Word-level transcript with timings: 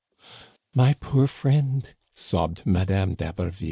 "My 0.73 0.95
poor 0.99 1.27
friend," 1.27 1.93
sobbed 2.15 2.65
Madame 2.65 3.13
d'Haberville 3.13 3.59